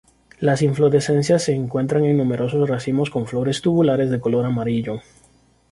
Las 0.39 0.63
inflorescencias 0.63 1.43
se 1.43 1.53
encuentran 1.53 2.05
en 2.05 2.17
numerosos 2.17 2.67
racimos 2.67 3.11
con 3.11 3.27
flores 3.27 3.61
tubulares 3.61 4.09
de 4.09 4.19
color 4.19 4.45
amarillo. 4.47 5.01